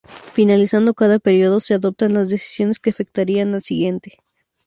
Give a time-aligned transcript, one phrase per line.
[0.33, 4.17] Finalizando cada período se adoptan las decisiones que afectarían al siguiente.